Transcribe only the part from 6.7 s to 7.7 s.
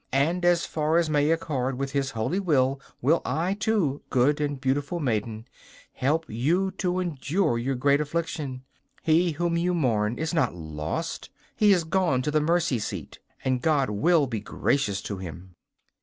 to endure